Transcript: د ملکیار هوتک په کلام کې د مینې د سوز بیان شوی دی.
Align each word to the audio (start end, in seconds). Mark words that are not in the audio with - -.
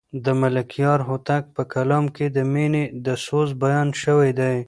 د 0.25 0.27
ملکیار 0.41 0.99
هوتک 1.09 1.43
په 1.55 1.61
کلام 1.73 2.05
کې 2.15 2.25
د 2.35 2.37
مینې 2.53 2.83
د 3.05 3.07
سوز 3.25 3.49
بیان 3.63 3.87
شوی 4.03 4.31
دی. 4.39 4.57